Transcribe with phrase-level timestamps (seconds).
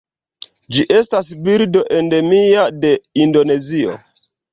[0.77, 2.95] Ĝi estas birdo endemia de
[3.27, 3.95] Indonezio.